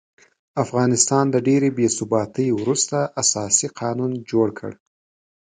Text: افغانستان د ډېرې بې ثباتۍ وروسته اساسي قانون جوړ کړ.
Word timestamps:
افغانستان 0.63 1.25
د 1.31 1.35
ډېرې 1.47 1.69
بې 1.77 1.87
ثباتۍ 1.97 2.47
وروسته 2.59 2.97
اساسي 3.21 3.67
قانون 3.79 4.11
جوړ 4.31 4.47
کړ. 4.59 4.71